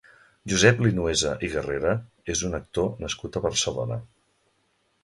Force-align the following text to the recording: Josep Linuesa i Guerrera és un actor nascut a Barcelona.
Josep 0.53 0.79
Linuesa 0.85 1.33
i 1.47 1.49
Guerrera 1.57 1.93
és 2.35 2.43
un 2.49 2.61
actor 2.63 2.91
nascut 3.05 3.39
a 3.43 3.47
Barcelona. 3.49 4.01